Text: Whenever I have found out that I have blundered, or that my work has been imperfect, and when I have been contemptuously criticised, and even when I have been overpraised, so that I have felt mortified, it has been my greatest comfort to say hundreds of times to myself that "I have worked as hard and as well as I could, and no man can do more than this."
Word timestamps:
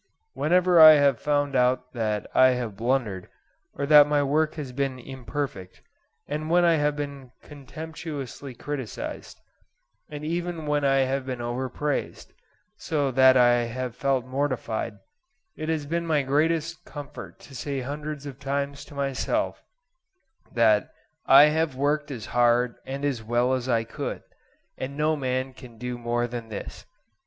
Whenever 0.33 0.79
I 0.79 0.93
have 0.93 1.19
found 1.19 1.55
out 1.55 1.93
that 1.93 2.25
I 2.33 2.53
have 2.57 2.75
blundered, 2.75 3.29
or 3.75 3.85
that 3.85 4.07
my 4.07 4.23
work 4.23 4.55
has 4.55 4.71
been 4.71 4.97
imperfect, 4.97 5.83
and 6.27 6.49
when 6.49 6.65
I 6.65 6.77
have 6.77 6.95
been 6.95 7.31
contemptuously 7.43 8.55
criticised, 8.55 9.39
and 10.09 10.25
even 10.25 10.65
when 10.65 10.83
I 10.83 11.01
have 11.05 11.23
been 11.27 11.39
overpraised, 11.39 12.33
so 12.77 13.11
that 13.11 13.37
I 13.37 13.65
have 13.65 13.95
felt 13.95 14.25
mortified, 14.25 14.97
it 15.55 15.69
has 15.69 15.85
been 15.85 16.07
my 16.07 16.23
greatest 16.23 16.83
comfort 16.83 17.37
to 17.41 17.53
say 17.53 17.81
hundreds 17.81 18.25
of 18.25 18.39
times 18.39 18.83
to 18.85 18.95
myself 18.95 19.63
that 20.51 20.91
"I 21.27 21.43
have 21.53 21.75
worked 21.75 22.09
as 22.09 22.25
hard 22.33 22.73
and 22.87 23.05
as 23.05 23.21
well 23.21 23.53
as 23.53 23.69
I 23.69 23.83
could, 23.83 24.23
and 24.79 24.97
no 24.97 25.15
man 25.15 25.53
can 25.53 25.77
do 25.77 25.95
more 25.99 26.25
than 26.25 26.49
this." 26.49 26.87